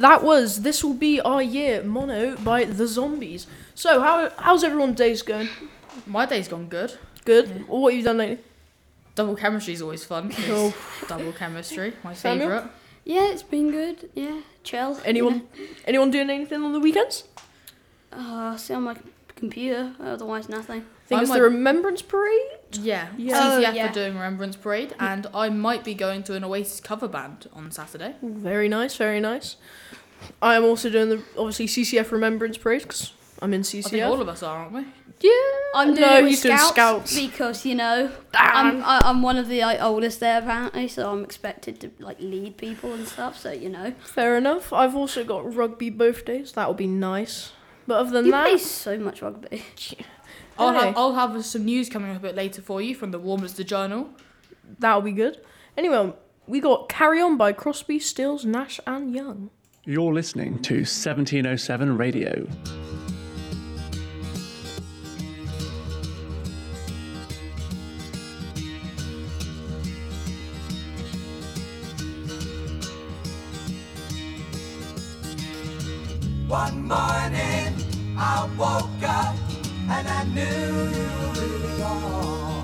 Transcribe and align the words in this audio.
that 0.00 0.22
was 0.24 0.62
This 0.62 0.82
Will 0.82 0.94
Be 0.94 1.20
Our 1.20 1.42
Year 1.42 1.82
Mono 1.82 2.36
by 2.36 2.64
The 2.64 2.86
Zombies. 2.86 3.46
So, 3.74 4.00
how 4.00 4.30
how's 4.38 4.64
everyone's 4.64 4.96
days 4.96 5.22
going? 5.22 5.48
My 6.06 6.26
day's 6.26 6.48
gone 6.48 6.66
good. 6.68 6.96
Good? 7.24 7.68
What 7.68 7.90
have 7.92 7.98
you 7.98 8.04
done 8.04 8.18
lately? 8.18 8.38
Double 9.14 9.36
chemistry 9.36 9.74
is 9.74 9.82
always 9.82 10.04
fun. 10.04 10.32
Oh. 10.48 10.74
Double 11.08 11.32
chemistry, 11.32 11.92
my 12.02 12.14
Samuel? 12.14 12.48
favourite. 12.48 12.70
Yeah, 13.04 13.28
it's 13.32 13.42
been 13.42 13.70
good. 13.70 14.10
Yeah, 14.14 14.40
chill. 14.62 14.94
you 14.94 15.00
Anyone 15.04 15.42
anyone 15.84 16.10
doing 16.10 16.30
anything 16.30 16.62
on 16.62 16.72
the 16.72 16.80
weekends? 16.80 17.24
know. 18.12 18.18
Uh, 18.52 18.56
see 18.56 18.74
on 18.74 18.82
my 18.84 18.96
computer. 19.36 19.92
Otherwise, 20.00 20.48
nothing. 20.48 20.84
I 21.10 21.16
think 21.16 21.18
I 21.18 21.22
it's 21.22 21.28
might- 21.30 21.36
the 21.38 21.42
Remembrance 21.42 22.02
Parade. 22.02 22.40
Yeah, 22.72 23.08
Yeah. 23.16 23.34
CCF 23.34 23.68
Oh, 23.68 23.72
yeah. 23.74 23.90
are 23.90 23.92
doing 23.92 24.14
Remembrance 24.14 24.54
Parade, 24.56 24.94
and 25.00 25.26
I 25.34 25.48
might 25.48 25.82
be 25.82 25.94
going 25.94 26.22
to 26.24 26.34
an 26.34 26.44
Oasis 26.44 26.78
cover 26.80 27.08
band 27.08 27.48
on 27.52 27.72
Saturday. 27.72 28.14
Very 28.22 28.68
nice, 28.68 28.94
very 28.96 29.18
nice. 29.18 29.56
I 30.40 30.54
am 30.54 30.64
also 30.64 30.88
doing 30.88 31.08
the 31.08 31.22
obviously 31.36 31.66
CCF 31.66 32.12
Remembrance 32.12 32.58
Parade 32.58 32.82
because 32.82 33.12
I'm 33.42 33.52
in 33.54 33.62
CCF. 33.62 33.86
I 33.86 33.90
think 33.90 34.02
CCF. 34.02 34.08
all 34.08 34.20
of 34.20 34.28
us 34.28 34.42
are, 34.44 34.58
aren't 34.58 34.72
we? 34.72 34.84
yeah, 35.22 35.30
I'm 35.74 35.88
doing 35.94 36.00
no, 36.00 36.16
it 36.18 36.22
with 36.22 36.30
he's 36.30 36.42
doing 36.42 36.56
scouts, 36.58 36.70
scouts. 37.10 37.16
because 37.20 37.66
you 37.66 37.74
know 37.74 38.10
Damn. 38.32 38.56
I'm 38.56 38.84
I, 38.84 39.00
I'm 39.04 39.20
one 39.22 39.36
of 39.36 39.48
the 39.48 39.60
like, 39.62 39.80
oldest 39.82 40.20
there 40.20 40.38
apparently, 40.38 40.86
so 40.88 41.10
I'm 41.10 41.24
expected 41.24 41.80
to 41.80 41.90
like 41.98 42.18
lead 42.20 42.56
people 42.56 42.92
and 42.94 43.06
stuff. 43.08 43.36
So 43.38 43.50
you 43.50 43.68
know, 43.68 43.94
Fair 44.04 44.36
enough. 44.38 44.72
I've 44.72 44.94
also 44.94 45.24
got 45.24 45.52
rugby 45.54 45.90
both 45.90 46.24
days. 46.24 46.52
That'll 46.52 46.72
be 46.74 46.86
nice. 46.86 47.52
But 47.86 47.94
other 47.98 48.10
than 48.12 48.26
you 48.26 48.30
that, 48.32 48.44
play 48.46 48.58
so 48.58 48.96
much 48.98 49.20
rugby. 49.22 49.64
I'll 50.58 50.72
Hey. 50.72 50.86
have 50.86 50.96
I'll 50.96 51.14
have 51.14 51.44
some 51.44 51.64
news 51.64 51.88
coming 51.88 52.10
up 52.10 52.18
a 52.18 52.20
bit 52.20 52.34
later 52.34 52.60
for 52.62 52.80
you 52.82 52.94
from 52.94 53.10
the 53.10 53.18
Warminster 53.18 53.64
Journal. 53.64 54.10
that'll 54.78 55.00
be 55.02 55.12
good. 55.12 55.38
Anyway, 55.76 56.12
we 56.46 56.60
got 56.60 56.88
Carry 56.88 57.20
On 57.20 57.36
by 57.36 57.52
Crosby, 57.52 57.98
Stills, 57.98 58.44
Nash, 58.44 58.78
and 58.86 59.12
Young. 59.14 59.50
You're 59.84 60.12
listening 60.14 60.60
to 60.62 60.84
1707 60.84 61.96
Radio. 61.96 62.46
One 76.48 76.82
morning 76.88 77.74
I 78.18 78.48
woke 78.58 79.02
up 79.08 79.36
and 79.90 80.08
I 80.08 80.24
knew 80.24 80.72
it 81.46 81.80
all. 81.82 82.62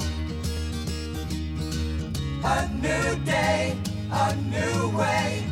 A 2.44 2.68
new 2.84 3.24
day, 3.24 3.76
a 4.12 4.36
new 4.36 4.96
way, 4.96 5.45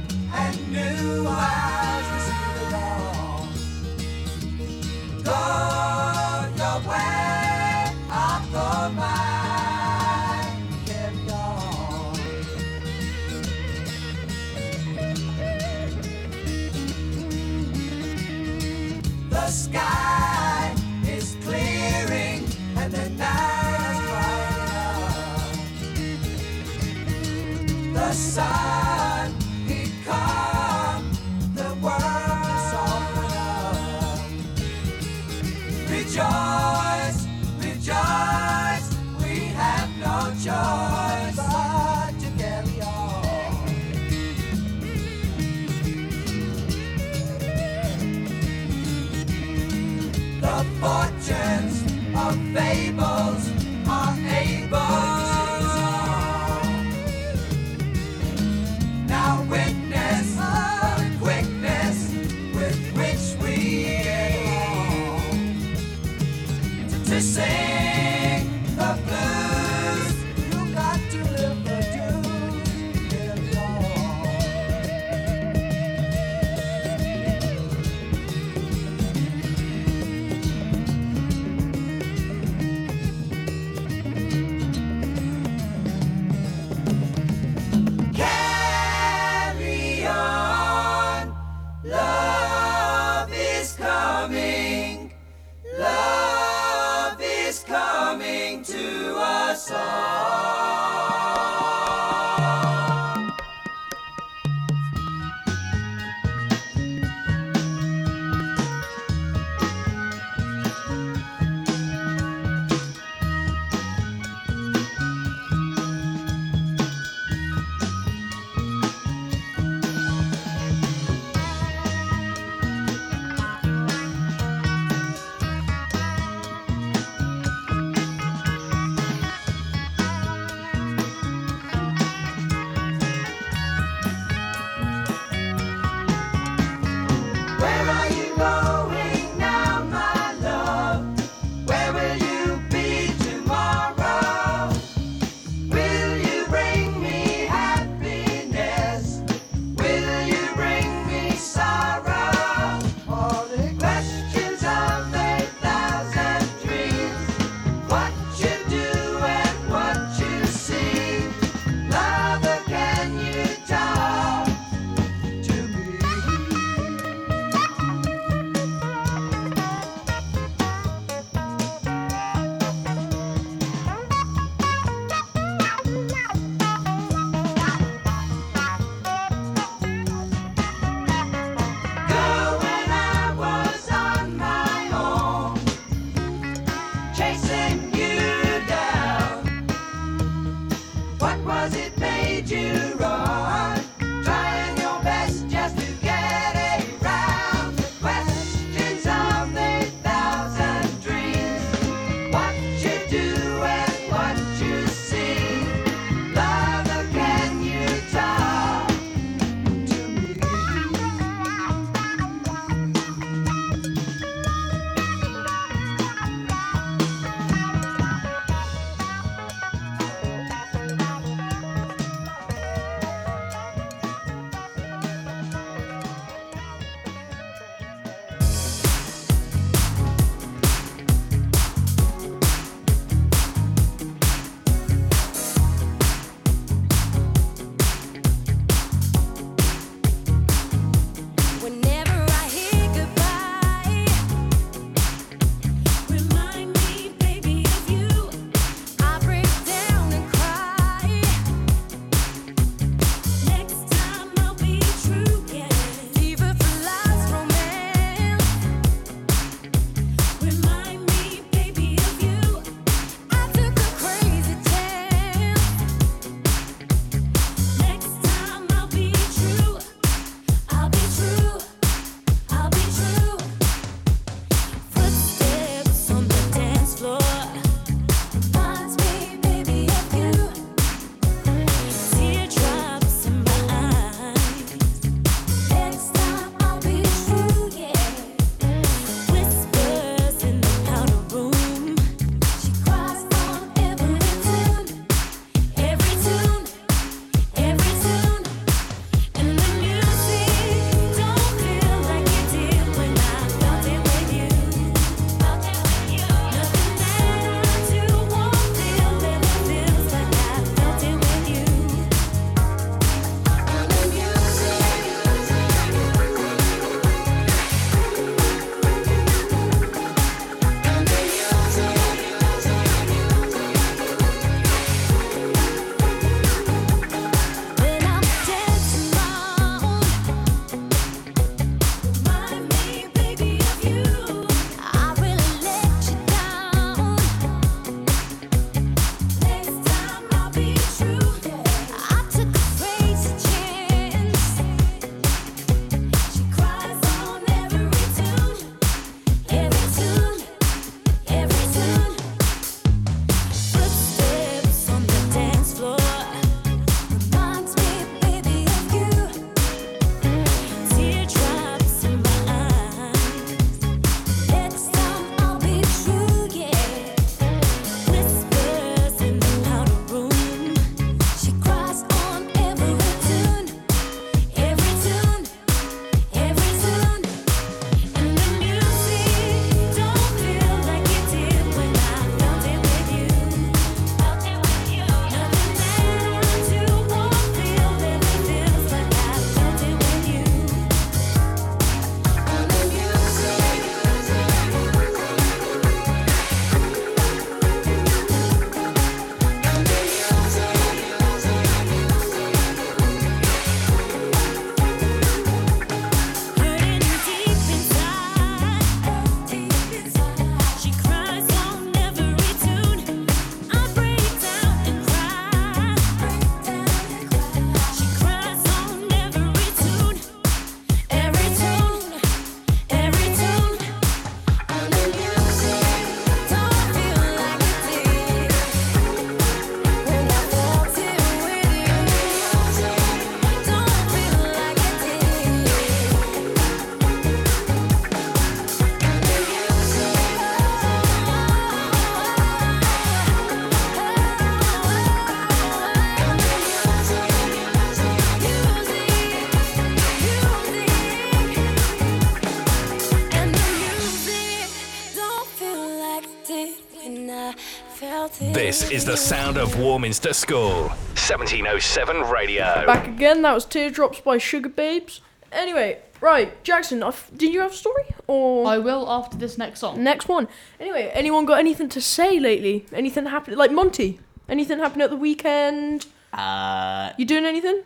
is 458.95 459.05
the 459.05 459.17
sound 459.17 459.57
of 459.57 459.77
Warminster 459.77 460.33
School. 460.33 460.83
1707 461.19 462.21
Radio. 462.31 462.87
Back 462.87 463.09
again. 463.09 463.43
That 463.43 463.53
was 463.53 463.65
Teardrops 463.65 464.21
by 464.21 464.37
Sugababes. 464.39 465.19
Anyway, 465.51 465.99
right, 466.21 466.63
Jackson. 466.63 467.03
I 467.03 467.09
f- 467.09 467.29
did 467.37 467.53
you 467.53 467.61
have 467.61 467.73
a 467.73 467.75
story 467.75 468.05
or 468.29 468.69
I 468.69 468.79
will 468.79 469.11
after 469.11 469.37
this 469.37 469.59
next 469.59 469.81
song. 469.81 470.05
next 470.05 470.29
one? 470.29 470.47
Anyway, 470.79 471.11
anyone 471.13 471.45
got 471.45 471.59
anything 471.59 471.89
to 471.89 472.01
say 472.01 472.39
lately? 472.39 472.87
Anything 472.93 473.27
happened? 473.27 473.57
Like 473.57 473.73
Monty? 473.73 474.21
Anything 474.49 474.79
happened 474.79 475.03
at 475.03 475.11
the 475.11 475.17
weekend? 475.17 476.07
Uh, 476.33 477.11
You 477.19 477.25
doing 477.25 477.47
anything? 477.47 477.83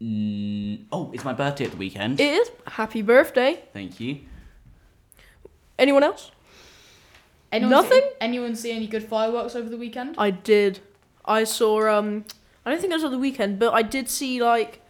mm, 0.00 0.84
oh, 0.92 1.10
it's 1.12 1.24
my 1.24 1.32
birthday 1.32 1.64
at 1.64 1.72
the 1.72 1.76
weekend. 1.76 2.20
It 2.20 2.34
is. 2.34 2.50
Happy 2.68 3.02
birthday. 3.02 3.64
Thank 3.72 3.98
you. 3.98 4.20
Anyone 5.76 6.04
else? 6.04 6.30
Anyone 7.52 7.70
Nothing? 7.70 8.00
See, 8.00 8.10
anyone 8.20 8.54
see 8.54 8.72
any 8.72 8.86
good 8.86 9.04
fireworks 9.04 9.56
over 9.56 9.68
the 9.68 9.76
weekend? 9.76 10.14
I 10.18 10.30
did. 10.30 10.80
I 11.24 11.44
saw. 11.44 11.88
Um, 11.88 12.24
I 12.64 12.70
don't 12.70 12.80
think 12.80 12.92
it 12.92 12.96
was 12.96 13.04
at 13.04 13.10
the 13.10 13.18
weekend, 13.18 13.58
but 13.58 13.72
I 13.74 13.82
did 13.82 14.08
see 14.08 14.42
like. 14.42 14.82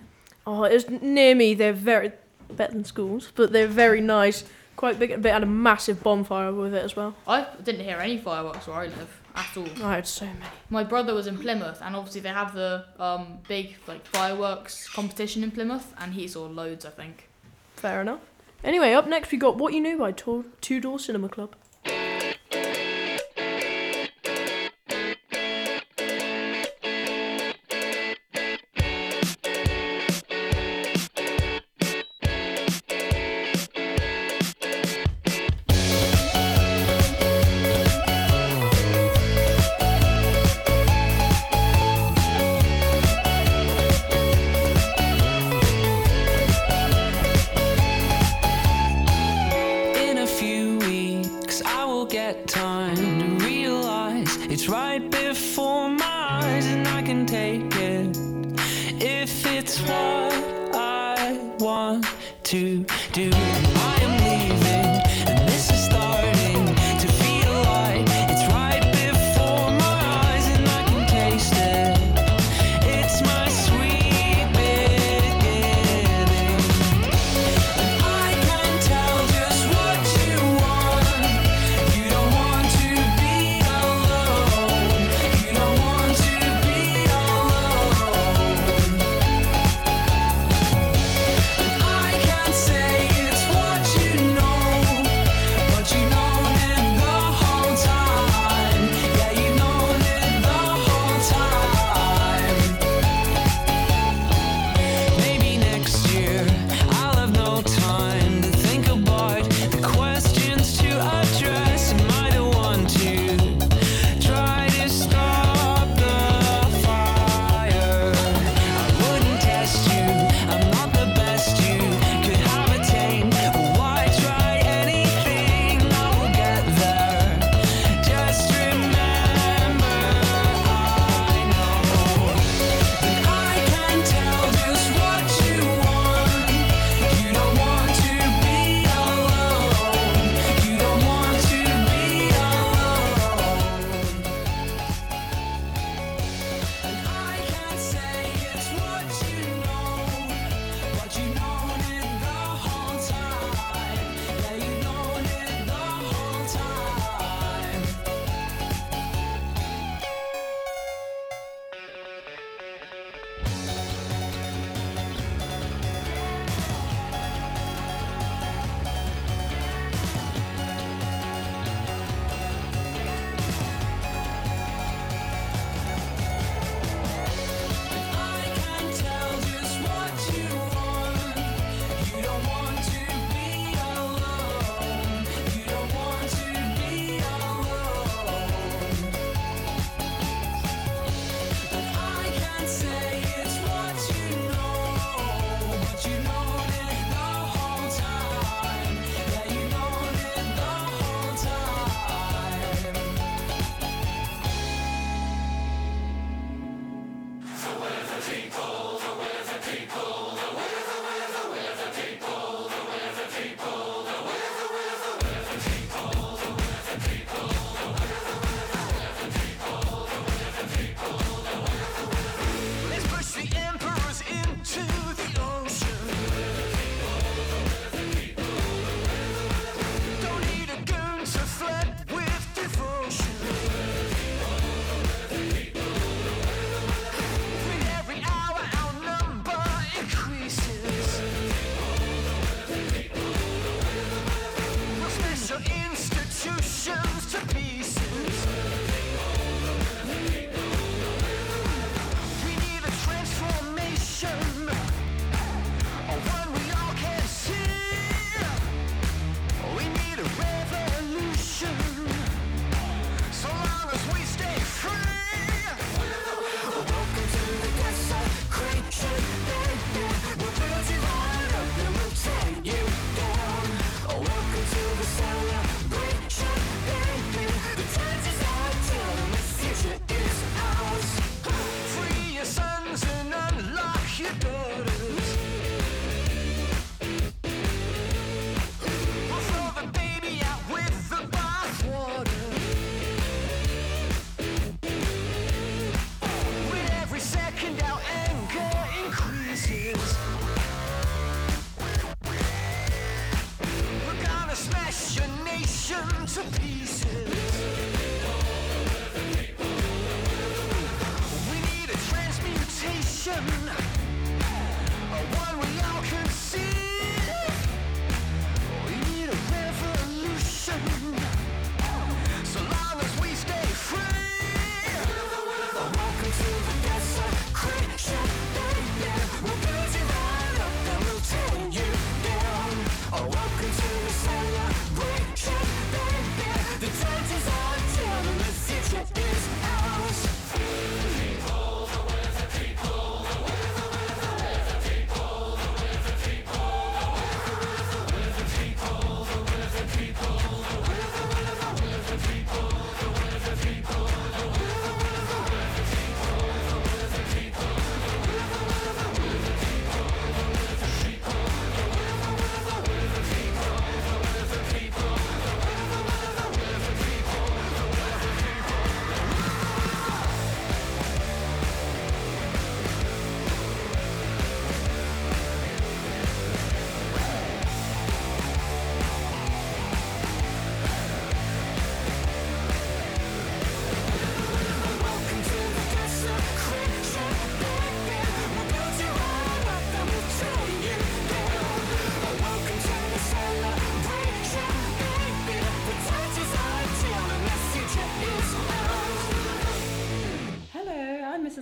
Oh, 0.47 0.65
it 0.65 0.73
was 0.73 0.89
near 0.89 1.35
me. 1.35 1.55
They're 1.55 1.73
very 1.73 2.13
better 2.51 2.73
than 2.73 2.85
schools, 2.85 3.33
but 3.35 3.53
they're 3.53 3.67
very 3.67 4.01
nice. 4.01 4.45
Quite 4.77 4.99
big. 4.99 5.23
They 5.23 5.31
had 5.31 5.43
a 5.43 5.47
massive 5.47 6.03
bonfire 6.03 6.53
with 6.53 6.75
it 6.75 6.83
as 6.85 6.97
well. 6.97 7.15
I 7.27 7.47
didn't 7.63 7.85
hear 7.85 7.99
any 7.99 8.19
fireworks 8.19 8.67
where 8.67 8.77
I 8.77 8.87
live 8.87 9.21
at 9.35 9.57
all. 9.57 9.69
I 9.85 9.97
had 9.97 10.07
so 10.07 10.25
many. 10.25 10.39
My 10.71 10.83
brother 10.83 11.15
was 11.15 11.27
in 11.27 11.39
Plymouth, 11.39 11.81
and 11.83 11.95
obviously 11.95 12.23
they 12.23 12.31
have 12.31 12.55
the 12.55 12.85
um, 12.99 13.39
big 13.47 13.77
like 13.87 14.05
fireworks 14.07 14.89
competition 14.89 15.45
in 15.45 15.51
Plymouth, 15.51 15.95
and 15.99 16.15
he 16.15 16.27
saw 16.27 16.47
loads. 16.47 16.85
I 16.85 16.91
think. 16.91 17.29
Fair 17.77 18.01
enough. 18.01 18.21
Anyway, 18.65 18.93
up 18.93 19.07
next 19.07 19.33
we 19.33 19.39
got 19.39 19.57
What 19.57 19.73
You 19.73 19.81
Knew 19.81 19.99
by 19.99 20.13
Two 20.13 20.81
Door 20.81 20.99
Cinema 20.99 21.29
Club. 21.29 21.55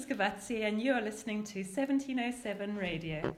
Gavazzi, 0.09 0.67
and 0.67 0.81
you 0.81 0.93
are 0.93 1.03
listening 1.03 1.45
to 1.45 1.59
1707 1.59 2.77
Radio. 2.77 3.37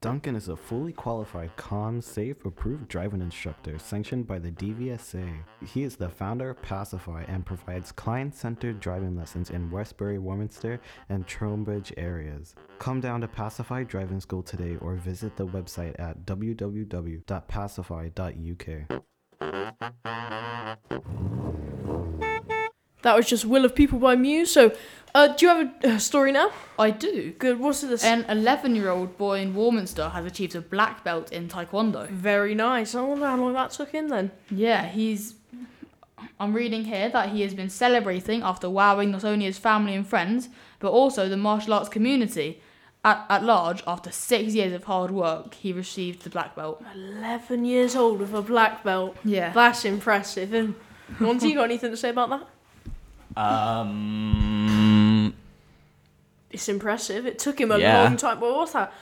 Duncan 0.00 0.34
is 0.34 0.48
a 0.48 0.56
fully 0.56 0.94
qualified, 0.94 1.54
calm, 1.56 2.00
safe, 2.00 2.42
approved 2.46 2.88
driving 2.88 3.20
instructor 3.20 3.78
sanctioned 3.78 4.26
by 4.26 4.38
the 4.38 4.52
DVSA. 4.52 5.30
He 5.66 5.82
is 5.82 5.96
the 5.96 6.08
founder 6.08 6.48
of 6.48 6.62
Pacify 6.62 7.24
and 7.28 7.44
provides 7.44 7.92
client 7.92 8.34
centered 8.34 8.80
driving 8.80 9.14
lessons 9.14 9.50
in 9.50 9.70
Westbury, 9.70 10.18
Warminster, 10.18 10.80
and 11.10 11.26
Trowbridge 11.26 11.92
areas. 11.98 12.54
Come 12.78 13.02
down 13.02 13.20
to 13.20 13.28
Pacify 13.28 13.84
Driving 13.84 14.20
School 14.20 14.42
today 14.42 14.78
or 14.80 14.94
visit 14.94 15.36
the 15.36 15.46
website 15.46 16.00
at 16.00 16.24
www.pacify.uk. 16.24 19.02
That 23.02 23.16
was 23.16 23.26
just 23.26 23.44
Will 23.44 23.64
of 23.64 23.74
People 23.74 23.98
by 23.98 24.16
Muse. 24.16 24.50
So, 24.50 24.74
uh, 25.14 25.28
do 25.28 25.46
you 25.46 25.54
have 25.54 25.74
a 25.82 25.88
uh, 25.94 25.98
story 25.98 26.32
now? 26.32 26.50
I 26.78 26.90
do. 26.90 27.32
Good. 27.38 27.58
What's 27.58 27.80
this? 27.80 28.04
An 28.04 28.24
11 28.28 28.74
year 28.74 28.90
old 28.90 29.16
boy 29.16 29.40
in 29.40 29.54
Warminster 29.54 30.10
has 30.10 30.26
achieved 30.26 30.54
a 30.54 30.60
black 30.60 31.04
belt 31.04 31.32
in 31.32 31.48
Taekwondo. 31.48 32.08
Very 32.08 32.54
nice. 32.54 32.94
I 32.94 33.00
wonder 33.00 33.26
how 33.26 33.36
long 33.36 33.54
that 33.54 33.70
took 33.70 33.90
him 33.90 34.08
then. 34.08 34.30
Yeah, 34.50 34.86
he's. 34.86 35.34
I'm 36.38 36.52
reading 36.52 36.84
here 36.84 37.08
that 37.08 37.30
he 37.30 37.40
has 37.42 37.54
been 37.54 37.70
celebrating 37.70 38.42
after 38.42 38.68
wowing 38.68 39.10
not 39.10 39.24
only 39.24 39.46
his 39.46 39.56
family 39.56 39.94
and 39.94 40.06
friends, 40.06 40.50
but 40.80 40.90
also 40.90 41.28
the 41.28 41.36
martial 41.36 41.72
arts 41.74 41.88
community. 41.88 42.60
At, 43.04 43.24
at 43.30 43.44
large, 43.44 43.84
after 43.86 44.10
six 44.10 44.52
years 44.52 44.72
of 44.72 44.84
hard 44.84 45.12
work, 45.12 45.54
he 45.54 45.72
received 45.72 46.22
the 46.22 46.30
black 46.30 46.56
belt. 46.56 46.84
11 46.94 47.64
years 47.64 47.94
old 47.94 48.18
with 48.18 48.34
a 48.34 48.42
black 48.42 48.82
belt. 48.82 49.16
Yeah. 49.24 49.52
That's 49.52 49.84
impressive. 49.84 50.52
And 50.52 50.74
Monty, 51.20 51.50
you 51.50 51.54
got 51.54 51.64
anything 51.64 51.92
to 51.92 51.96
say 51.96 52.10
about 52.10 52.30
that? 52.30 52.48
Um, 53.36 55.34
It's 56.50 56.68
impressive. 56.68 57.26
It 57.26 57.38
took 57.38 57.60
him 57.60 57.70
a 57.70 57.78
Yeah. 57.78 58.02
long 58.04 58.16
time. 58.16 58.40
What 58.40 58.54
was 58.56 58.72
that? 58.72 58.92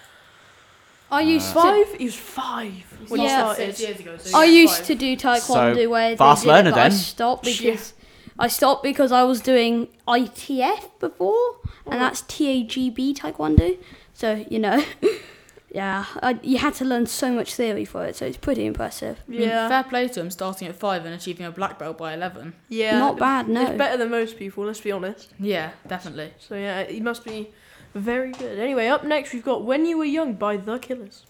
I 1.10 1.20
used 1.20 1.48
to 1.52 1.54
Five? 1.60 1.94
He 1.94 2.06
was 2.06 2.14
five 2.16 2.82
when 3.08 3.20
he 3.20 3.26
Yeah. 3.26 3.38
started. 3.52 3.76
Six 3.76 3.80
years 3.80 4.00
ago. 4.00 4.16
So 4.18 4.36
I 4.38 4.44
yeah, 4.44 4.60
used 4.62 4.76
five. 4.78 4.86
to 4.86 4.94
do 4.96 5.16
taekwondo 5.16 5.82
So, 5.84 5.88
where 5.90 6.10
they 6.10 6.16
fast 6.16 6.42
did 6.42 6.48
it, 6.48 6.52
learner 6.52 6.70
but 6.72 6.80
I 6.80 6.88
then. 6.88 6.98
stopped 6.98 7.46
Yeah. 7.46 7.52
because 7.70 7.92
I 8.38 8.48
stopped 8.48 8.82
because 8.82 9.12
I 9.12 9.22
was 9.22 9.40
doing 9.40 9.86
ITF 10.08 10.90
before, 10.98 11.30
Oh. 11.36 11.60
and 11.86 12.00
that's 12.00 12.22
TAGB 12.22 13.14
taekwondo. 13.14 13.76
So 14.14 14.44
you 14.50 14.58
know, 14.58 14.82
yeah, 15.74 16.04
I, 16.22 16.38
you 16.42 16.58
had 16.58 16.74
to 16.74 16.84
learn 16.84 17.06
so 17.06 17.32
much 17.32 17.54
theory 17.56 17.84
for 17.84 18.04
it, 18.06 18.14
so 18.16 18.24
it's 18.26 18.36
pretty 18.36 18.64
impressive. 18.64 19.20
I 19.26 19.30
mean, 19.30 19.40
Yeah. 19.42 19.68
fair 19.68 19.82
play 19.82 20.06
to 20.06 20.20
him 20.20 20.30
starting 20.30 20.68
at 20.68 20.76
five 20.76 21.04
and 21.04 21.12
achieving 21.12 21.44
a 21.44 21.50
black 21.50 21.80
belt 21.80 21.98
by 21.98 22.14
11. 22.14 22.54
Yeah. 22.68 22.98
Not 22.98 23.18
bad, 23.18 23.48
no. 23.48 23.62
It's 23.62 23.76
better 23.76 23.96
than 23.96 24.10
most 24.10 24.38
people, 24.38 24.64
let's 24.64 24.80
be 24.80 24.92
honest. 24.92 25.32
Yeah, 25.40 25.72
definitely. 25.88 26.32
So, 26.38 26.54
yeah, 26.54 26.84
he 26.84 27.00
must 27.00 27.24
be 27.24 27.50
very 27.94 28.30
good. 28.32 28.58
Anyway, 28.60 28.86
up 28.86 29.02
next, 29.02 29.32
we've 29.32 29.44
got 29.44 29.64
When 29.64 29.84
You 29.84 29.98
Were 29.98 30.04
Young 30.04 30.34
by 30.34 30.56
The 30.56 30.78
Killers. 30.78 31.26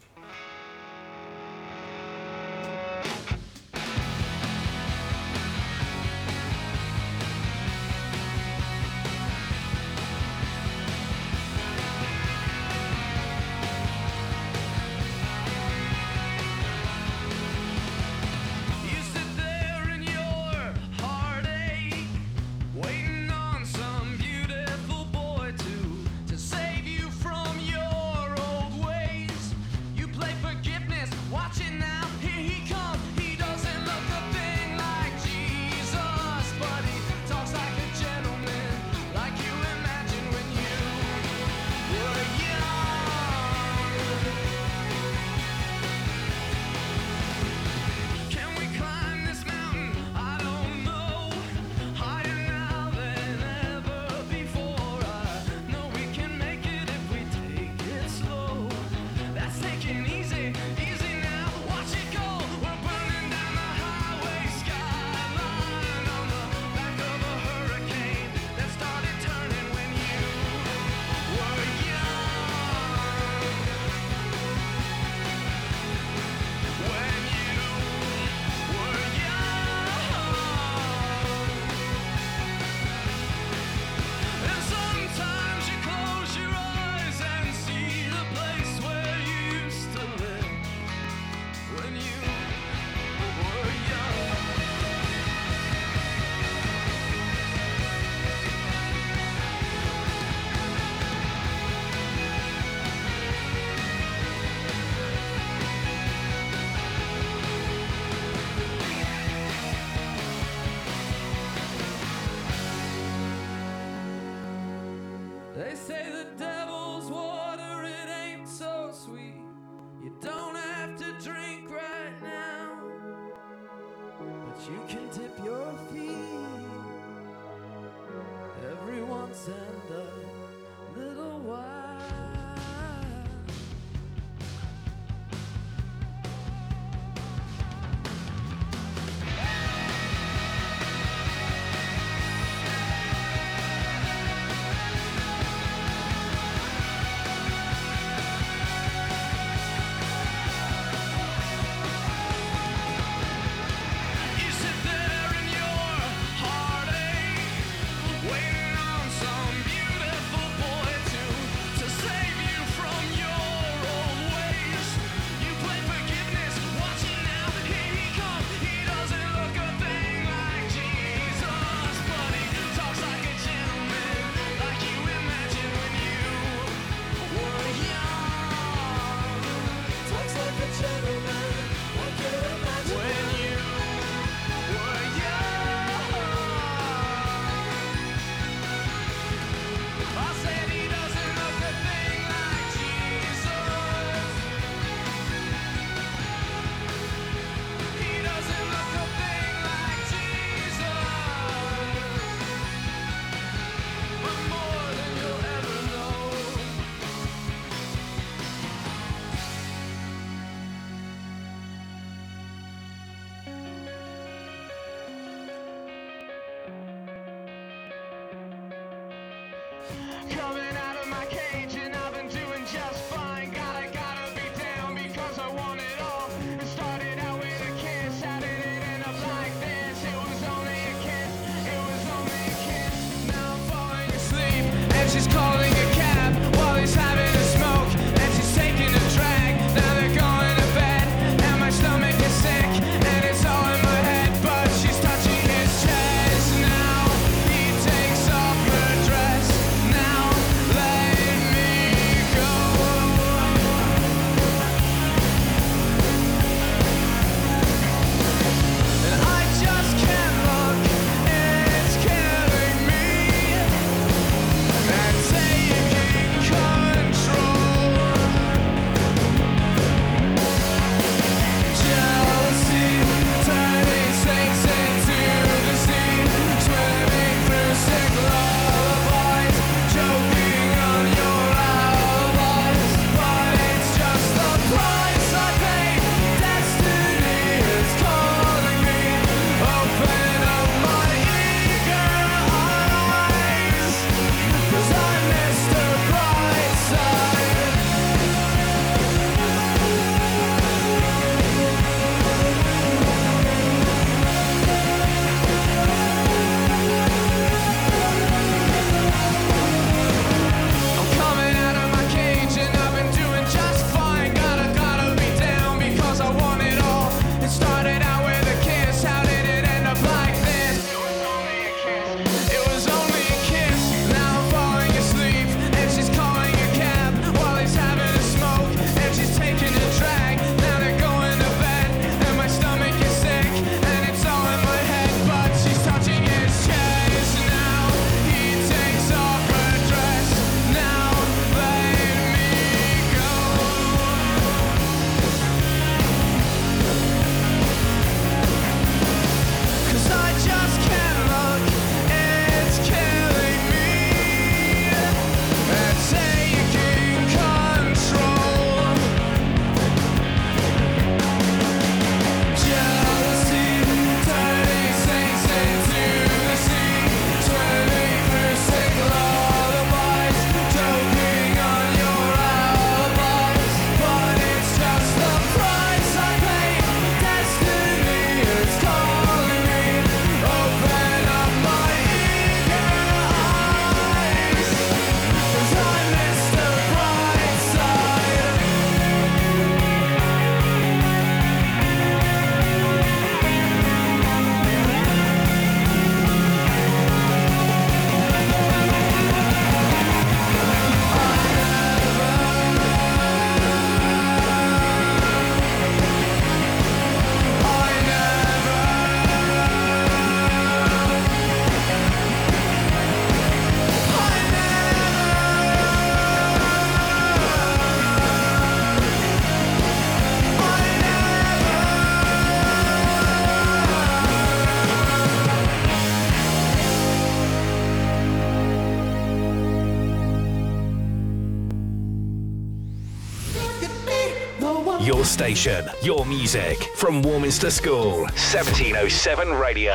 Station, 435.54 435.88
your 436.02 436.24
music 436.26 436.82
from 436.96 437.22
Warminster 437.22 437.70
School. 437.70 438.22
1707 438.22 439.50
Radio. 439.52 439.92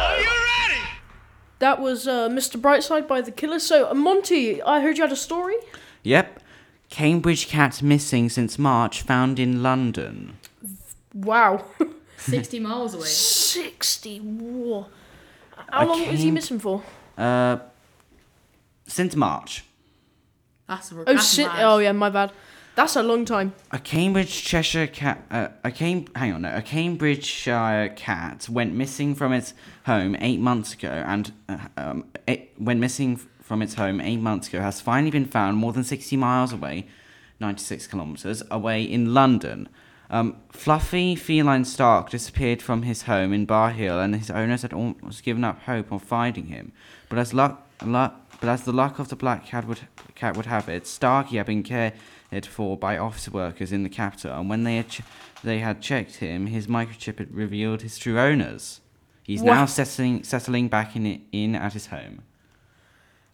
That 1.59 1.81
was 1.81 2.07
uh, 2.07 2.29
Mr. 2.29 2.59
Brightside 2.59 3.07
by 3.09 3.19
The 3.21 3.31
Killers. 3.31 3.63
So, 3.63 3.89
uh, 3.89 3.93
Monty, 3.93 4.61
I 4.61 4.79
heard 4.79 4.97
you 4.97 5.03
had 5.03 5.11
a 5.11 5.17
story. 5.17 5.55
Yep. 6.03 6.39
Cambridge 6.89 7.47
cat 7.49 7.81
missing 7.83 8.29
since 8.29 8.57
March, 8.57 9.01
found 9.01 9.37
in 9.37 9.61
London. 9.61 10.37
Wow. 11.13 11.65
60 12.17 12.59
miles 12.59 12.93
away. 12.93 13.05
60. 13.05 14.17
Whoa. 14.19 14.87
How 15.69 15.85
long 15.85 15.99
was 16.07 16.19
he 16.19 16.25
came- 16.25 16.33
missing 16.35 16.59
for? 16.59 16.83
Uh, 17.17 17.57
since 18.87 19.13
March. 19.15 19.65
That's, 20.69 20.93
Oh, 20.93 21.03
that's 21.05 21.25
si- 21.27 21.43
mad. 21.45 21.63
oh, 21.65 21.79
yeah, 21.79 21.91
my 21.91 22.09
bad. 22.09 22.31
That's 22.79 22.95
a 22.95 23.03
long 23.03 23.25
time. 23.25 23.53
A 23.71 23.77
Cambridge 23.77 24.41
Cheshire 24.45 24.87
cat, 24.87 25.25
uh, 25.29 25.49
a 25.65 25.69
Cam- 25.69 26.05
hang 26.15 26.31
on, 26.31 26.43
no, 26.43 26.55
a 26.55 26.61
Cambridgeshire 26.61 27.89
cat 27.97 28.47
went 28.47 28.73
missing 28.73 29.15
from 29.15 29.33
its 29.33 29.53
home 29.85 30.15
eight 30.21 30.39
months 30.39 30.75
ago, 30.75 31.03
and 31.05 31.33
uh, 31.49 31.57
um, 31.75 32.05
it 32.25 32.53
went 32.57 32.79
missing 32.79 33.17
from 33.41 33.61
its 33.61 33.73
home 33.73 33.99
eight 33.99 34.21
months 34.21 34.47
ago. 34.47 34.61
Has 34.61 34.79
finally 34.79 35.11
been 35.11 35.25
found 35.25 35.57
more 35.57 35.73
than 35.73 35.83
sixty 35.83 36.15
miles 36.15 36.53
away, 36.53 36.87
ninety-six 37.41 37.85
kilometres 37.85 38.43
away 38.49 38.81
in 38.81 39.13
London. 39.13 39.67
Um, 40.09 40.37
Fluffy 40.49 41.17
feline 41.17 41.65
Stark 41.65 42.09
disappeared 42.09 42.61
from 42.61 42.83
his 42.83 43.01
home 43.01 43.33
in 43.33 43.45
Bar 43.45 43.71
Hill, 43.71 43.99
and 43.99 44.15
his 44.15 44.31
owners 44.31 44.61
had 44.61 44.71
almost 44.71 45.23
given 45.23 45.43
up 45.43 45.63
hope 45.63 45.91
on 45.91 45.99
finding 45.99 46.45
him. 46.45 46.71
But 47.09 47.19
as 47.19 47.33
luck, 47.33 47.69
luck 47.83 48.37
but 48.39 48.47
as 48.47 48.63
the 48.63 48.71
luck 48.71 48.99
of 48.99 49.09
the 49.09 49.17
black 49.17 49.47
cat 49.47 49.67
would 49.67 49.81
cat 50.15 50.37
would 50.37 50.45
have 50.45 50.69
it, 50.69 50.87
Starkey 50.87 51.35
had 51.35 51.47
been 51.47 51.61
cared 52.29 52.45
for 52.45 52.77
by 52.77 52.97
office 52.97 53.29
workers 53.29 53.71
in 53.71 53.83
the 53.83 53.89
capital, 53.89 54.37
and 54.39 54.49
when 54.49 54.63
they 54.63 54.77
had 54.77 54.89
ch- 54.89 55.01
they 55.43 55.59
had 55.59 55.81
checked 55.81 56.15
him, 56.17 56.47
his 56.47 56.67
microchip 56.67 57.17
had 57.19 57.33
revealed 57.33 57.81
his 57.81 57.97
true 57.97 58.19
owners. 58.19 58.81
He's 59.23 59.41
now 59.43 59.65
settling 59.65 60.23
settling 60.23 60.67
back 60.69 60.95
in 60.95 61.21
in 61.31 61.55
at 61.55 61.73
his 61.73 61.87
home. 61.87 62.23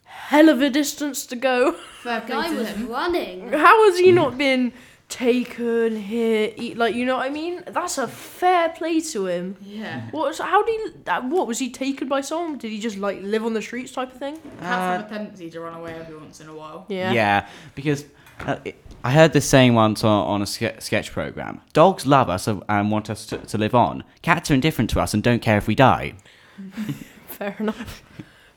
Hell 0.04 0.50
of 0.50 0.62
a 0.62 0.70
distance 0.70 1.26
to 1.28 1.36
go. 1.36 1.74
Fair 2.02 2.22
play 2.22 2.30
Guy 2.36 2.50
to 2.50 2.56
was 2.56 2.68
him. 2.70 2.88
running. 2.90 3.52
How 3.52 3.90
has 3.90 4.00
he 4.00 4.12
not 4.12 4.38
been 4.38 4.74
taken 5.08 5.96
here? 5.98 6.52
Eat, 6.56 6.78
like, 6.78 6.96
you 6.96 7.06
know 7.06 7.18
what 7.18 7.26
I 7.28 7.30
mean? 7.30 7.64
That's 7.68 7.98
a 7.98 8.08
fair 8.08 8.70
play 8.70 9.02
to 9.02 9.28
him. 9.28 9.56
Yeah. 9.62 10.10
What 10.12 10.30
was, 10.30 10.40
how 10.40 10.64
did 10.64 10.94
he, 10.94 10.98
that, 11.04 11.26
what, 11.26 11.48
was 11.48 11.60
he 11.60 11.70
taken 11.70 12.08
by 12.08 12.22
someone? 12.22 12.58
Did 12.58 12.72
he 12.72 12.80
just, 12.80 12.98
like, 12.98 13.22
live 13.22 13.46
on 13.46 13.54
the 13.54 13.62
streets 13.62 13.92
type 13.92 14.12
of 14.14 14.18
thing? 14.18 14.38
Cats 14.60 14.62
have 14.62 15.06
a 15.06 15.10
tendency 15.10 15.50
to 15.52 15.60
run 15.60 15.76
away 15.76 15.94
every 15.94 16.18
once 16.18 16.40
in 16.42 16.48
a 16.50 16.54
while. 16.56 16.86
Yeah. 16.90 17.12
Yeah. 17.12 17.48
Because 17.76 18.06
uh, 18.40 18.58
it, 18.66 18.76
I 19.06 19.12
heard 19.12 19.34
this 19.34 19.48
saying 19.48 19.76
once 19.76 20.04
on, 20.04 20.26
on 20.26 20.42
a 20.42 20.46
ske- 20.48 20.80
sketch 20.82 21.12
program. 21.12 21.62
Dogs 21.74 22.06
love 22.08 22.28
us 22.30 22.48
and- 22.48 22.64
and 22.68 22.90
want 22.90 23.10
us 23.10 23.26
to, 23.28 23.38
to 23.38 23.58
live 23.58 23.76
on. 23.76 24.04
Cats 24.24 24.50
are 24.50 24.56
indifferent 24.56 24.90
to 24.92 25.00
us 25.00 25.14
and 25.14 25.22
don't 25.22 25.42
care 25.44 25.58
if 25.58 25.68
we 25.68 25.76
die. 25.76 26.16
Fair 27.28 27.56
enough. 27.60 28.02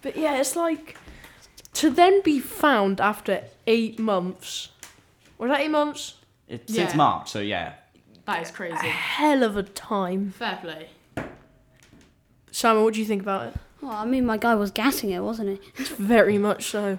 But 0.02 0.16
yeah, 0.16 0.38
it's 0.38 0.56
like 0.56 0.96
to 1.74 1.90
then 1.90 2.22
be 2.22 2.40
found 2.40 3.00
after 3.00 3.42
eight 3.66 3.98
months. 3.98 4.70
Was 5.36 5.50
that 5.50 5.60
eight 5.60 5.70
months? 5.70 6.14
It's 6.48 6.72
Yeah. 6.72 6.84
since 6.86 6.94
March, 6.96 7.28
so 7.30 7.40
yeah. 7.40 7.74
That 8.24 8.42
is 8.42 8.50
crazy. 8.50 8.88
Hell 8.88 9.42
of 9.42 9.56
a 9.56 9.62
time. 9.62 10.30
Fair 10.30 10.58
play. 10.62 10.88
Simon, 12.50 12.84
what 12.84 12.94
do 12.94 13.00
you 13.00 13.06
think 13.06 13.20
about 13.22 13.48
it? 13.48 13.54
Well, 13.82 13.92
I 13.92 14.04
mean, 14.06 14.24
my 14.26 14.36
guy 14.38 14.54
was 14.54 14.70
gassing 14.70 15.10
it, 15.10 15.20
wasn't 15.20 15.60
he? 15.76 15.84
Very 15.84 16.38
much 16.38 16.64
so. 16.70 16.98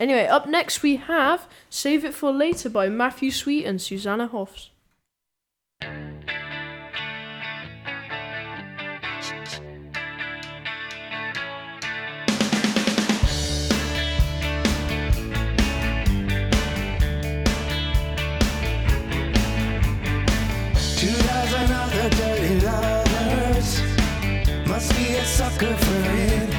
Anyway, 0.00 0.26
up 0.26 0.48
next 0.48 0.82
we 0.82 0.96
have 0.96 1.46
Save 1.68 2.06
It 2.06 2.14
for 2.14 2.32
Later 2.32 2.70
by 2.70 2.88
Matthew 2.88 3.30
Sweet 3.30 3.66
and 3.66 3.80
Susanna 3.80 4.26
Hoffs. 4.26 4.70
Sucker 25.22 25.74
for 25.76 26.10
it. 26.10 26.49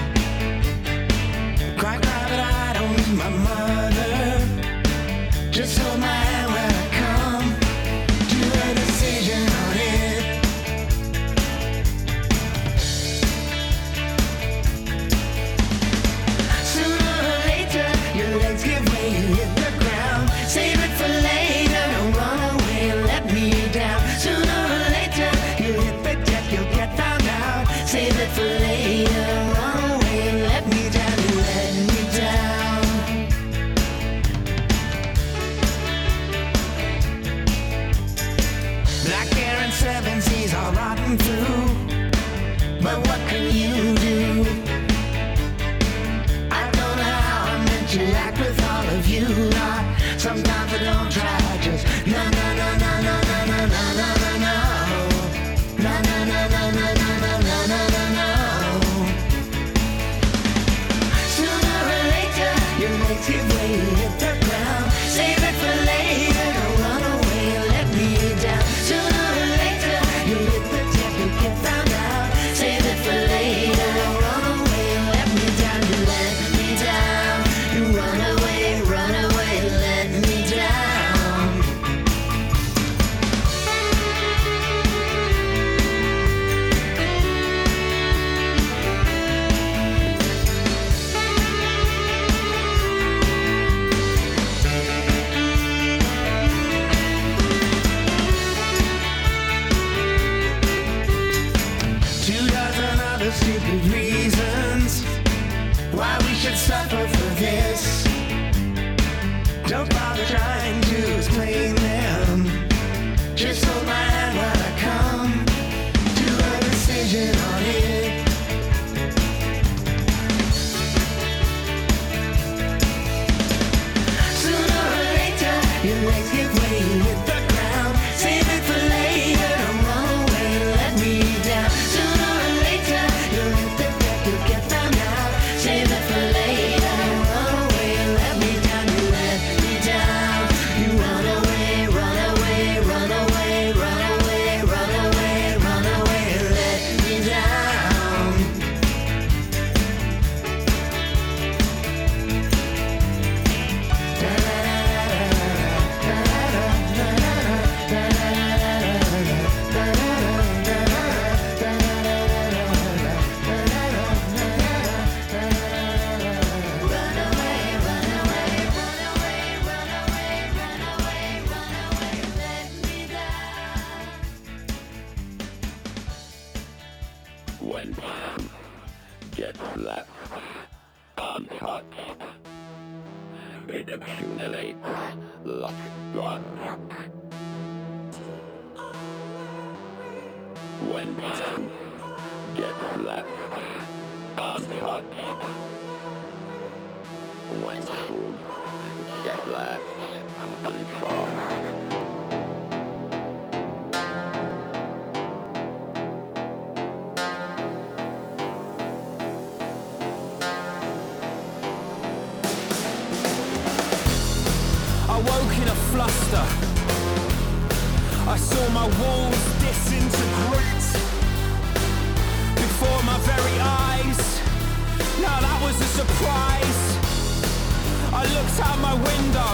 I 228.21 228.25
looked 228.37 228.59
out 228.61 228.77
my 228.77 228.93
window. 228.93 229.53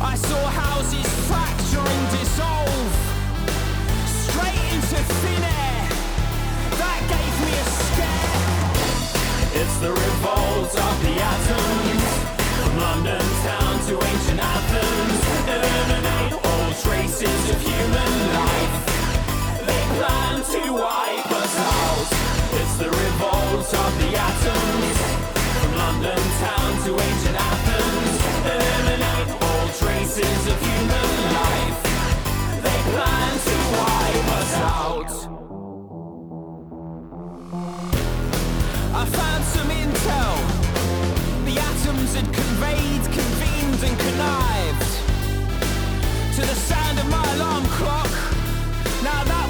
I 0.00 0.14
saw 0.16 0.42
houses 0.48 1.04
fracture 1.28 1.84
and 1.94 2.04
dissolve 2.16 2.92
straight 4.24 4.64
into 4.72 4.96
thin 5.20 5.42
air. 5.44 5.84
That 6.80 7.00
gave 7.12 7.34
me 7.44 7.52
a 7.52 7.66
scare. 7.84 8.40
It's 9.60 9.76
the 9.84 9.92
revolt 9.92 10.72
of 10.72 10.94
the 11.04 11.14
atoms. 11.20 12.04
From 12.56 12.72
London 12.80 13.26
town 13.44 13.76
to 13.88 13.94
ancient 14.00 14.40
Athens, 14.40 15.20
eliminate 15.52 16.32
all 16.48 16.68
traces 16.80 17.42
of 17.52 17.58
human 17.60 18.12
life. 18.40 18.74
They 19.68 19.82
plan 20.00 20.36
to 20.54 20.62
wipe 20.72 21.30
us 21.44 21.54
out. 21.60 22.08
It's 22.56 22.76
the 22.80 22.88
revolt 22.88 23.68
of 23.84 23.90
the 24.00 24.10
atoms. 24.16 24.95
London 25.86 26.18
town 26.42 26.72
to 26.84 26.90
ancient 27.00 27.36
Athens, 27.38 28.16
eliminate 28.54 29.30
all 29.46 29.66
traces 29.80 30.42
of 30.50 30.56
human 30.66 31.10
life. 31.40 31.78
They 32.64 32.78
plan 32.90 33.32
to 33.48 33.56
wipe 33.76 34.28
us 34.40 34.52
out. 34.74 35.12
I 39.00 39.04
found 39.18 39.42
some 39.54 39.70
intel. 39.80 40.34
The 41.48 41.56
atoms 41.70 42.10
had 42.18 42.28
conveyed, 42.40 43.04
convened, 43.20 43.80
and 43.88 43.96
connived 44.06 44.92
to 46.34 46.40
the 46.50 46.56
sound 46.68 46.98
of 46.98 47.08
my 47.16 47.26
alarm 47.36 47.64
clock. 47.78 48.12
Now 49.04 49.22
that 49.22 49.45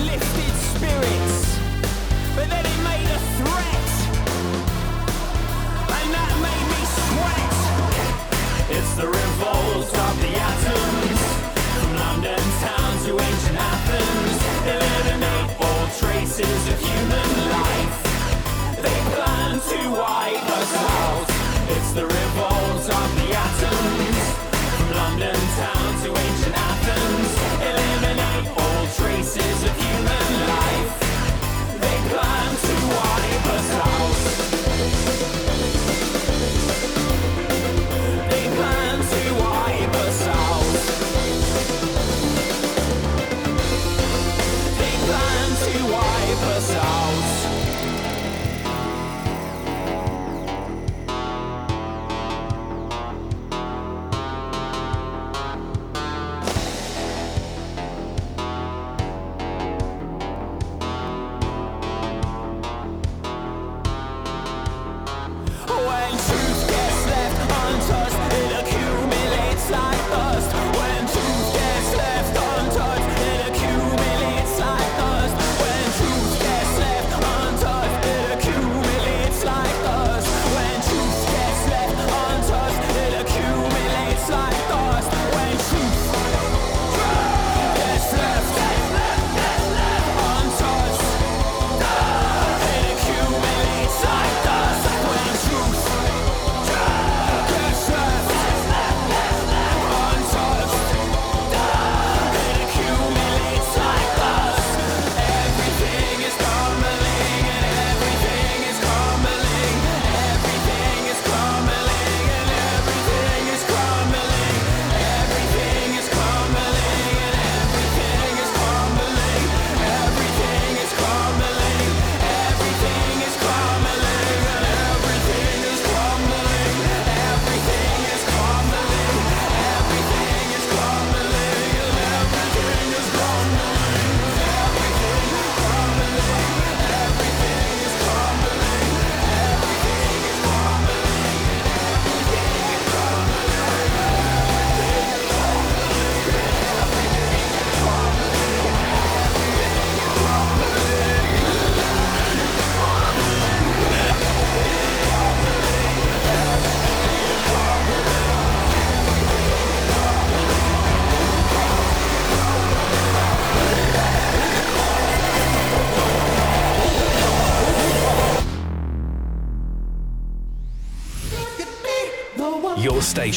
lifted 0.00 0.54
spirits. 0.72 1.58
But 2.34 2.48
then 2.48 2.64
it 2.64 2.78
made 2.82 3.08
a 3.08 3.20
threat. 3.38 3.90
And 5.98 6.08
that 6.16 6.32
made 6.46 6.66
me 6.72 6.82
sweat. 7.06 7.56
It's 8.76 8.94
the 8.94 9.06
revolt 9.06 9.92
of 10.06 10.14
the 10.24 10.32
atoms. 10.50 11.20
From 11.76 11.90
London 11.96 12.42
town 12.64 12.92
to 13.04 13.10
ancient 13.20 13.58
Athens. 13.58 14.38
All 15.60 15.86
traces 16.00 16.62
of 16.72 16.78
human 16.80 17.30
life. 17.50 17.96
They 18.82 18.98
plan 19.14 19.60
to 19.60 19.80
wipe 19.90 20.48
us 20.60 20.72
out. 20.74 21.26
It's 21.74 21.92
the 21.92 22.06
revolt 22.06 22.86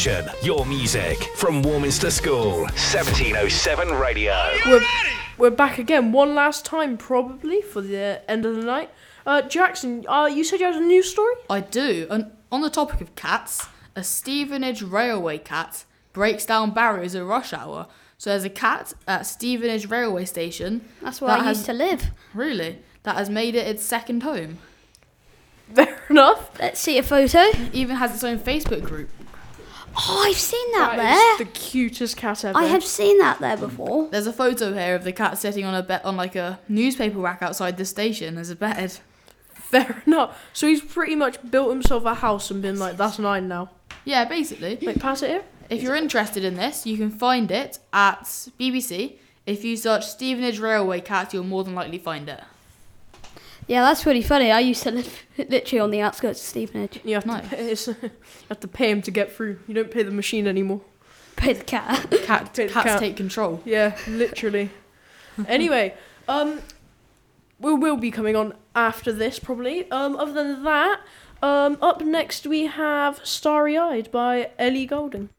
station, 0.06 0.30
your 0.44 0.66
music 0.68 1.18
from 1.36 1.64
Warminster 1.64 2.12
School, 2.12 2.60
1707 2.60 3.90
Radio. 3.90 4.36
We're, 4.68 4.82
we're 5.40 5.50
back 5.50 5.80
again, 5.80 6.12
one 6.12 6.36
last 6.36 6.64
time 6.64 6.96
probably 6.96 7.64
for 7.64 7.82
the 7.82 8.22
end 8.30 8.46
of 8.46 8.56
the 8.56 8.62
night. 8.62 8.92
Uh, 9.26 9.42
Jackson, 9.42 10.06
uh, 10.08 10.26
you 10.28 10.44
said 10.44 10.60
you 10.60 10.68
had 10.68 10.76
a 10.76 10.80
news 10.80 11.10
story? 11.10 11.34
I 11.50 11.62
do. 11.62 12.06
And 12.12 12.32
on 12.52 12.62
the 12.62 12.70
topic 12.70 13.02
of 13.02 13.16
cats, 13.16 13.68
a 13.96 14.04
Stevenage 14.04 14.84
railway 14.84 15.40
cat 15.40 15.86
breaks 16.14 16.46
down 16.46 16.72
barriers 16.72 17.16
at 17.16 17.26
rush 17.26 17.52
hour. 17.52 17.88
So 18.20 18.30
there's 18.30 18.44
a 18.44 18.50
cat 18.52 18.94
at 19.08 19.26
Stevenage 19.26 19.90
railway 19.90 20.26
station. 20.26 20.88
That's 21.02 21.20
where 21.20 21.32
that 21.32 21.40
I 21.40 21.44
has- 21.46 21.58
used 21.58 21.66
to 21.66 21.74
live. 21.74 22.12
Really? 22.36 22.78
That 23.02 23.16
has 23.16 23.32
made 23.32 23.56
it 23.56 23.66
its 23.68 23.84
second 23.84 24.22
home. 24.22 24.60
Fair 25.74 26.00
enough. 26.12 26.60
Let's 26.60 26.80
see 26.80 27.00
a 27.00 27.04
photo. 27.04 27.40
It 27.40 27.74
even 27.74 27.96
has 27.96 28.14
its 28.14 28.24
own 28.24 28.38
Facebook 28.38 28.84
group. 28.84 29.10
Oh, 29.98 30.24
I've 30.28 30.36
seen 30.38 30.72
that, 30.74 30.98
That 30.98 30.98
there. 30.98 31.32
is 31.34 31.38
the 31.40 31.46
cutest 31.60 32.18
cat 32.18 32.44
ever. 32.44 32.58
I 32.58 32.66
have 32.66 32.84
seen 32.84 33.18
that 33.20 33.40
there 33.40 33.58
before. 33.58 34.10
There's 34.10 34.28
a 34.28 34.34
photo 34.34 34.74
here 34.74 34.96
of 34.96 35.04
the 35.04 35.14
cat 35.14 35.38
sitting 35.38 35.64
on 35.66 35.74
a 35.74 35.82
bed 35.84 36.02
on 36.04 36.18
like 36.18 36.36
a 36.36 36.60
newspaper 36.68 37.18
rack 37.20 37.42
outside 37.42 37.78
the 37.78 37.86
station 37.86 38.38
as 38.38 38.50
a 38.50 38.56
bed. 38.56 38.98
Fair 39.54 40.04
enough. 40.06 40.44
So 40.54 40.68
he's 40.68 40.82
pretty 40.82 41.16
much 41.16 41.38
built 41.50 41.70
himself 41.70 42.06
a 42.06 42.14
house 42.16 42.52
and 42.52 42.62
been 42.62 42.78
like, 42.78 42.98
that's 42.98 43.20
mine 43.20 43.48
now. 43.48 43.72
Yeah, 44.04 44.26
basically. 44.26 44.78
Wait, 44.82 45.00
pass 45.00 45.22
it 45.24 45.30
here. 45.30 45.44
If 45.70 45.82
you're 45.82 45.96
interested 45.96 46.44
in 46.44 46.56
this, 46.56 46.86
you 46.86 46.98
can 46.98 47.10
find 47.10 47.50
it 47.50 47.80
at 47.92 48.24
BBC. 48.60 49.16
If 49.48 49.64
you 49.64 49.78
search 49.78 50.06
Stevenage 50.06 50.60
Railway 50.60 51.02
Cat, 51.02 51.34
you'll 51.34 51.44
more 51.44 51.64
than 51.64 51.74
likely 51.74 51.98
find 51.98 52.30
it. 52.30 52.44
Yeah, 53.68 53.82
that's 53.82 54.04
pretty 54.04 54.22
funny. 54.22 54.52
I 54.52 54.60
used 54.60 54.84
to 54.84 54.92
live 54.92 55.24
literally 55.38 55.80
on 55.80 55.92
the 55.92 56.02
outskirts 56.02 56.40
of 56.40 56.46
Stevenage. 56.48 57.00
You 57.04 57.16
have, 57.16 57.26
Nice. 57.26 57.50
to 57.50 57.56
pay, 57.56 57.66
it's- 57.72 57.88
you 57.88 58.12
have 58.50 58.60
to 58.60 58.68
pay 58.68 58.92
him 58.92 59.02
to 59.04 59.12
get 59.12 59.32
through. 59.32 59.60
You 59.68 59.74
don't 59.74 59.90
pay 59.92 60.04
the 60.04 60.12
machine 60.12 60.48
anymore. 60.48 60.82
Pay 61.36 61.54
the 61.54 61.64
cat. 61.64 62.10
Cat, 62.24 62.54
Bit 62.56 62.72
cats 62.72 62.86
cat. 62.86 63.00
take 63.00 63.18
control. 63.18 63.62
Yeah, 63.66 63.98
literally. 64.08 64.70
anyway, 65.48 65.94
um, 66.30 66.62
we 67.60 67.74
will 67.74 67.98
be 67.98 68.10
coming 68.12 68.36
on 68.38 68.54
after 68.74 69.12
this 69.12 69.38
probably. 69.40 69.90
Um, 69.92 70.16
other 70.16 70.32
than 70.32 70.64
that, 70.64 71.02
um, 71.42 71.78
up 71.82 72.02
next 72.02 72.46
we 72.48 72.68
have 72.68 73.20
Starry 73.24 73.78
Eyed 73.78 74.12
by 74.12 74.52
Ellie 74.58 74.86
Goulding. 74.86 75.30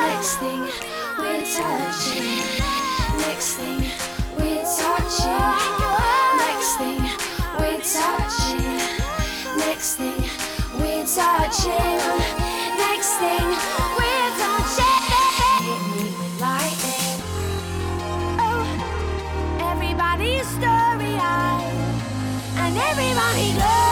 Next 0.00 0.36
thing 0.38 0.60
we're 1.18 1.44
touching. 1.44 2.40
Next 3.18 3.56
thing 3.56 3.80
we're 4.38 4.64
touching. 4.64 5.54
Next 6.40 6.72
thing 6.78 7.02
we're 7.58 7.80
touching. 7.80 8.78
Next 9.56 9.96
thing 9.96 10.22
we're 10.78 11.06
touching. 11.06 12.00
Next 12.84 13.12
thing 13.20 13.46
we're 13.98 14.30
touching. 14.42 15.00
Hit 15.60 15.82
me 15.96 16.04
with 16.18 16.40
lightning. 16.40 17.18
Oh, 18.40 18.66
everybody's 19.70 20.46
starry-eyed, 20.48 21.74
and 22.56 22.76
everybody. 22.76 23.83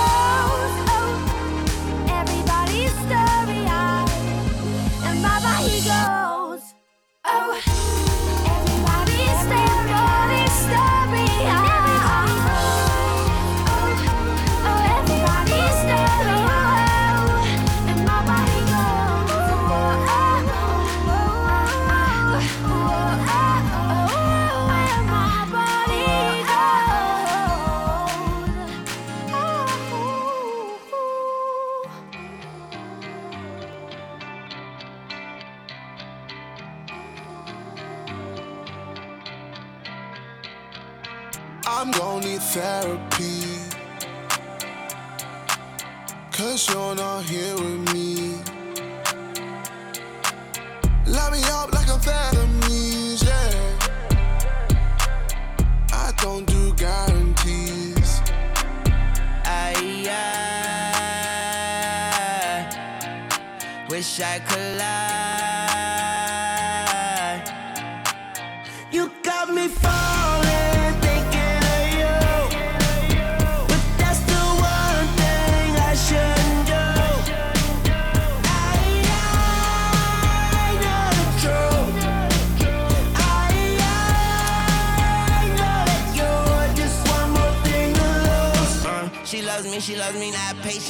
I'm 41.65 41.93
gonna 41.93 42.27
need 42.27 42.43
therapy. 42.43 43.45
Cause 46.33 46.69
you're 46.69 46.97
not 46.97 47.23
here 47.25 47.55
with 47.55 47.95
me. 47.95 48.35
Light 51.07 51.33
me 51.33 51.41
up 51.45 51.73
like 51.73 51.87
amphetamines, 51.87 53.25
yeah. 53.25 53.79
I 55.93 56.13
don't 56.17 56.45
do 56.47 56.75
guarantees. 56.75 58.21
I, 59.45 59.73
I 60.11 60.13
wish 63.89 64.21
I 64.21 64.41
could 64.41 64.79
lie. 64.79 65.52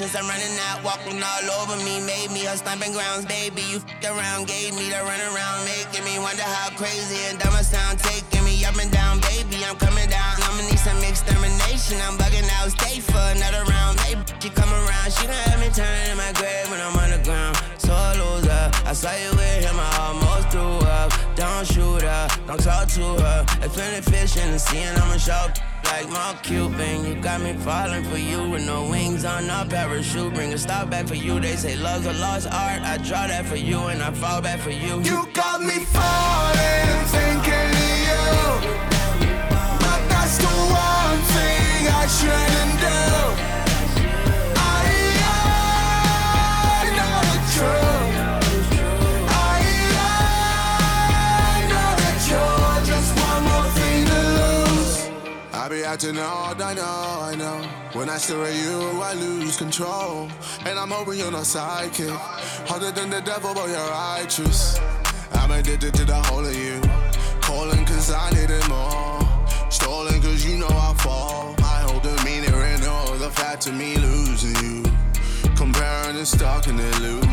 I'm 0.02 0.26
running 0.26 0.58
out, 0.66 0.82
walking 0.82 1.22
all 1.22 1.46
over 1.62 1.78
me. 1.86 2.02
Made 2.02 2.34
me 2.34 2.42
a 2.50 2.58
stomping 2.58 2.90
grounds, 2.90 3.24
baby. 3.24 3.62
You 3.70 3.78
f***ed 3.78 4.10
around, 4.10 4.50
gave 4.50 4.74
me 4.74 4.90
the 4.90 4.98
run 4.98 5.22
around, 5.30 5.62
making 5.62 6.02
me 6.02 6.18
wonder 6.18 6.42
how 6.42 6.74
crazy 6.74 7.22
and 7.30 7.38
dumb 7.38 7.54
I 7.54 7.62
sound. 7.62 8.02
Taking 8.02 8.42
me 8.42 8.64
up 8.66 8.74
and 8.82 8.90
down, 8.90 9.22
baby. 9.30 9.62
I'm 9.62 9.78
coming 9.78 10.10
down. 10.10 10.42
I'ma 10.42 10.66
need 10.66 10.82
some 10.82 10.98
extermination. 11.06 12.02
I'm 12.02 12.18
bugging 12.18 12.50
out, 12.58 12.74
stay 12.74 12.98
for 12.98 13.22
another 13.30 13.62
round. 13.70 14.00
Hey, 14.02 14.18
she 14.42 14.50
come 14.50 14.74
around, 14.74 15.14
she 15.14 15.22
done 15.30 15.38
have 15.46 15.60
me 15.62 15.70
turning 15.70 16.10
in 16.10 16.18
my 16.18 16.34
grave 16.34 16.66
when 16.66 16.82
I'm 16.82 16.98
on 16.98 17.14
the 17.14 17.22
ground. 17.22 17.54
So 17.78 17.94
I 17.94 18.18
lose 18.18 18.46
her. 18.50 18.70
I 18.84 18.92
saw 18.92 19.14
you 19.14 19.30
with 19.30 19.62
him, 19.62 19.78
I 19.78 19.88
almost 20.02 20.50
threw 20.50 20.82
up. 20.82 21.14
Don't 21.38 21.64
shoot 21.64 22.02
her, 22.02 22.26
don't 22.50 22.58
talk 22.58 22.88
to 22.98 23.06
her. 23.22 23.46
If 23.62 23.70
plenty 23.72 24.02
fish 24.02 24.36
in 24.36 24.50
the 24.50 24.58
sea 24.58 24.82
and 24.82 24.98
I'm 24.98 25.14
a 25.14 25.18
shark. 25.18 25.54
Like 25.94 26.08
Mark 26.08 26.42
Cuban, 26.42 27.04
you 27.04 27.14
got 27.16 27.42
me 27.42 27.52
falling 27.52 28.02
for 28.04 28.16
you 28.16 28.48
with 28.48 28.64
no 28.64 28.88
wings 28.88 29.26
on 29.26 29.50
a 29.50 29.66
parachute. 29.68 30.32
Bring 30.32 30.54
a 30.54 30.56
stop 30.56 30.88
back 30.88 31.06
for 31.06 31.14
you. 31.14 31.38
They 31.38 31.54
say 31.54 31.76
love's 31.76 32.06
a 32.06 32.14
lost 32.14 32.46
art. 32.46 32.80
I 32.80 32.96
draw 32.96 33.26
that 33.26 33.44
for 33.44 33.56
you 33.56 33.78
and 33.78 34.02
I 34.02 34.10
fall 34.10 34.40
back 34.40 34.60
for 34.60 34.70
you. 34.70 35.02
You 35.02 35.28
got 35.34 35.60
me 35.60 35.84
falling, 35.96 37.04
thinking 37.16 37.70
of 37.84 37.98
you. 38.08 38.24
But 39.84 40.00
that's 40.08 40.38
the 40.38 40.54
one 40.88 41.20
thing 41.34 41.88
I 42.02 42.06
shouldn't 42.18 42.76
do. 42.88 43.00
I, 44.56 44.80
I 46.80 46.88
know 46.96 47.20
the 47.32 47.38
truth. 47.52 47.91
Acting 55.92 56.18
odd, 56.18 56.58
I 56.62 56.72
know, 56.72 57.18
I 57.20 57.34
know. 57.36 57.68
When 57.92 58.08
I 58.08 58.16
stare 58.16 58.44
at 58.44 58.54
you, 58.54 59.02
I 59.02 59.12
lose 59.12 59.58
control. 59.58 60.30
And 60.64 60.78
I'm 60.78 60.90
hoping 60.90 61.18
you're 61.18 61.30
not 61.30 61.44
psychic. 61.44 62.08
Harder 62.66 62.92
than 62.92 63.10
the 63.10 63.20
devil, 63.20 63.52
but 63.52 63.68
you're 63.68 63.90
righteous. 63.90 64.80
I'm 65.32 65.50
addicted 65.50 65.92
to 65.92 66.04
the 66.06 66.14
whole 66.14 66.46
of 66.46 66.56
you. 66.56 66.80
Calling 67.42 67.84
cause 67.84 68.10
I 68.10 68.30
need 68.30 68.48
it 68.48 68.66
more. 68.70 69.20
Stolen 69.70 70.22
cause 70.22 70.46
you 70.46 70.56
know 70.56 70.70
I 70.70 70.94
fall. 71.02 71.54
I 71.58 71.84
hold 71.86 72.04
the 72.04 72.16
meaning 72.24 72.54
in 72.54 72.88
all 72.88 73.12
the 73.18 73.30
fact 73.30 73.66
of 73.66 73.74
me 73.74 73.96
losing 73.96 74.56
you. 74.64 74.82
Comparing 75.56 76.16
and 76.16 76.26
stuck 76.26 76.68
in 76.68 76.76
the 76.78 76.90
loop. 77.00 77.28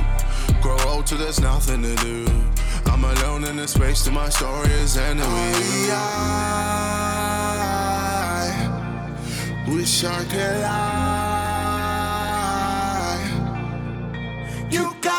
Grow 0.61 0.77
old 0.89 1.07
till 1.07 1.17
there's 1.17 1.39
nothing 1.39 1.81
to 1.83 1.95
do. 2.03 2.27
I'm 2.87 3.05
alone 3.05 3.45
in 3.45 3.55
this 3.55 3.71
space 3.71 4.03
till 4.03 4.11
my 4.13 4.27
story 4.27 4.69
is 4.83 4.97
ending 4.97 5.25
with 5.25 5.85
you. 5.85 5.93
Oh, 5.93 7.88
Wish 9.73 10.03
I 10.03 10.23
could 10.25 10.61
lie. 10.61 11.19
You 14.71 14.95
got 14.99 15.18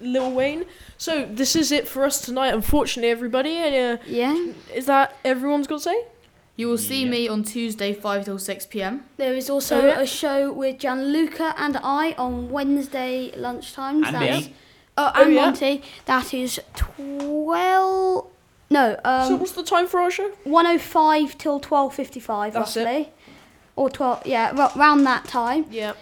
Lil 0.00 0.30
Wayne. 0.32 0.64
So 0.98 1.24
this 1.30 1.54
is 1.56 1.70
it 1.72 1.86
for 1.88 2.04
us 2.04 2.20
tonight. 2.20 2.52
Unfortunately, 2.54 3.10
everybody. 3.10 3.58
Uh, 3.58 3.98
yeah. 4.06 4.52
Is 4.74 4.86
that 4.86 5.16
everyone's 5.24 5.66
got 5.66 5.76
to 5.76 5.82
say? 5.82 6.04
You 6.56 6.68
will 6.68 6.78
see 6.78 7.04
me 7.04 7.26
on 7.26 7.42
Tuesday, 7.42 7.92
5 7.92 8.24
till 8.26 8.38
6 8.38 8.66
pm. 8.66 9.04
There 9.16 9.34
is 9.34 9.50
also 9.50 9.80
Oh, 9.82 9.86
yeah. 9.86 10.00
a 10.00 10.06
show 10.06 10.52
with 10.52 10.78
Gianluca 10.78 11.52
and 11.58 11.76
I 11.82 12.12
on 12.16 12.48
Wednesday 12.50 13.32
lunchtime. 13.36 14.04
And 14.04 14.14
That's- 14.14 14.44
me. 14.46 14.54
Oh, 14.96 15.10
Oh, 15.16 15.22
and 15.24 15.34
yeah. 15.34 15.44
Monty. 15.46 15.82
That 16.06 16.32
is 16.32 16.60
12. 16.76 18.26
No, 18.70 18.98
um, 19.04 19.28
so 19.28 19.36
what's 19.36 19.52
the 19.52 19.62
time 19.64 19.86
for 19.86 20.00
our 20.00 20.10
show? 20.10 20.30
105 20.44 21.36
till 21.38 21.60
12.55 21.60 22.52
That's 22.52 22.76
it. 22.76 23.12
Or 23.76 23.90
12, 23.90 24.24
yeah, 24.26 24.50
ro- 24.56 24.70
around 24.76 25.02
that 25.04 25.24
time. 25.24 25.66
Yeah. 25.70 25.94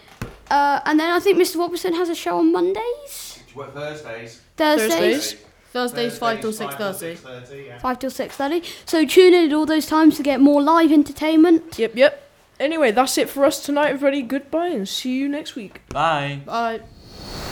Uh, 0.50 0.80
and 0.84 1.00
then 1.00 1.10
I 1.10 1.18
think 1.20 1.38
Mr. 1.38 1.56
Robertson 1.58 1.94
has 1.94 2.08
a 2.10 2.14
show 2.14 2.38
on 2.38 2.52
Mondays? 2.52 3.31
What 3.54 3.74
Thursdays? 3.74 4.40
Thursdays? 4.56 5.36
Thursdays, 5.72 6.18
5 6.18 6.40
till 6.42 6.52
6.30. 6.52 7.80
5 7.80 7.98
till 7.98 8.10
6.30. 8.10 8.64
So 8.84 9.06
tune 9.06 9.32
in 9.32 9.50
at 9.50 9.54
all 9.54 9.64
those 9.64 9.86
times 9.86 10.18
to 10.18 10.22
get 10.22 10.40
more 10.40 10.62
live 10.62 10.92
entertainment. 10.92 11.78
Yep, 11.78 11.96
yep. 11.96 12.30
Anyway, 12.60 12.90
that's 12.90 13.16
it 13.16 13.30
for 13.30 13.44
us 13.46 13.64
tonight, 13.64 13.90
everybody. 13.90 14.20
Goodbye 14.20 14.68
and 14.68 14.86
see 14.86 15.16
you 15.16 15.28
next 15.28 15.54
week. 15.54 15.80
Bye. 15.88 16.42
Bye. 16.44 16.80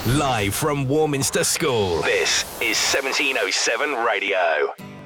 Live 0.07 0.55
from 0.55 0.89
Warminster 0.89 1.45
School, 1.45 2.03
this 2.03 2.43
is 2.61 2.79
1707 2.79 3.95
Radio. 4.05 5.00